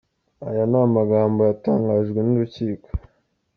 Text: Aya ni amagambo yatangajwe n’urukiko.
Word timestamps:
Aya 0.47 0.63
ni 0.71 0.77
amagambo 0.85 1.39
yatangajwe 1.49 2.19
n’urukiko. 2.23 2.87